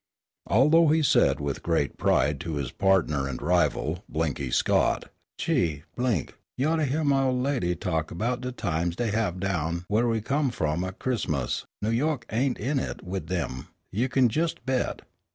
[0.47, 6.33] Although he said with great pride to his partner and rival, Blinky Scott, "Chee, Blink,
[6.57, 10.07] you ought to hear my ol' lady talk about de times dey have down w'ere
[10.09, 15.03] we come from at Christmas; N'Yoick ain't in it wid dem, you kin jist bet."